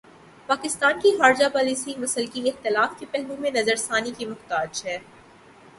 پاکستان 0.47 0.99
کی 0.99 1.11
خارجہ 1.17 1.49
پالیسی 1.53 1.93
مسلکی 1.97 2.49
اختلاف 2.49 2.99
کے 2.99 3.05
پہلو 3.11 3.35
سے 3.41 3.51
نظر 3.51 3.75
ثانی 3.75 4.11
کی 4.17 4.25
محتاج 4.25 4.81
ہے۔ 4.85 4.97